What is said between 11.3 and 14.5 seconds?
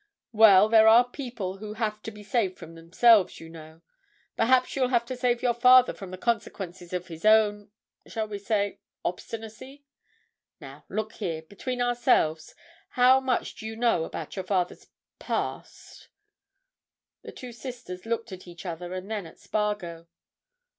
between ourselves, how much do you know about your